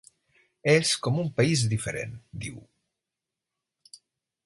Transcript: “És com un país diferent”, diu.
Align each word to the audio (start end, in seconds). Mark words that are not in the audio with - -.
“És 0.71 0.93
com 1.09 1.19
un 1.25 1.29
país 1.41 1.67
diferent”, 1.75 2.17
diu. 2.47 2.59